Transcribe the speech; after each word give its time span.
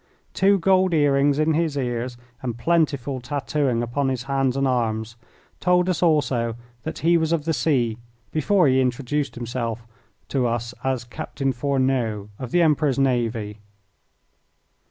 Two 0.33 0.57
gold 0.57 0.95
earrings 0.95 1.37
in 1.37 1.53
his 1.53 1.77
ears, 1.77 2.17
and 2.41 2.57
plentiful 2.57 3.19
tattooing 3.21 3.83
upon 3.83 4.09
his 4.09 4.23
hands 4.23 4.57
and 4.57 4.67
arms, 4.67 5.15
told 5.59 5.87
us 5.87 6.01
also 6.01 6.55
that 6.81 6.97
he 7.05 7.17
was 7.19 7.31
of 7.31 7.45
the 7.45 7.53
sea 7.53 7.99
before 8.31 8.67
he 8.67 8.81
introduced 8.81 9.35
himself 9.35 9.85
to 10.29 10.47
us 10.47 10.73
as 10.83 11.03
Captain 11.03 11.53
Fourneau, 11.53 12.29
of 12.39 12.49
the 12.49 12.63
Emperor's 12.63 12.97
navy. 12.97 13.59